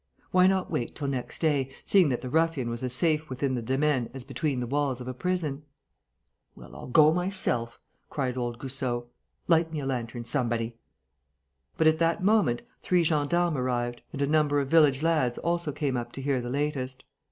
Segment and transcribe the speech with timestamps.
[0.31, 3.61] Why not wait till next day, seeing that the ruffian was as safe within the
[3.61, 5.61] demesne as between the walls of a prison?
[6.55, 9.05] "Well, I'll go myself," cried old Goussot.
[9.47, 10.75] "Light me a lantern, somebody!"
[11.77, 15.95] But, at that moment, three gendarmes arrived; and a number of village lads also came
[15.95, 17.03] up to hear the latest.